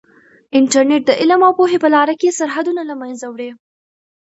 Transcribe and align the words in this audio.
انټرنیټ 0.57 1.01
د 1.07 1.11
علم 1.19 1.41
او 1.47 1.53
پوهې 1.59 1.77
په 1.83 1.89
لاره 1.95 2.13
کې 2.21 2.35
سرحدونه 2.39 2.81
له 2.89 2.95
منځه 3.01 3.25
وړي. 3.29 3.49